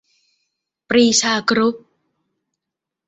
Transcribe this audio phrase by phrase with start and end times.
[0.89, 1.75] ปรีชากรุ๊ป